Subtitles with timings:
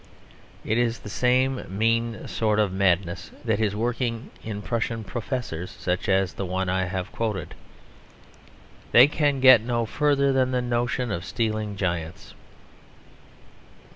[0.65, 6.09] It is the same mean sort of madness that is working in Prussian professors such
[6.09, 7.53] as the one I have quoted.
[8.93, 12.33] They can get no further than the notion of stealing giants.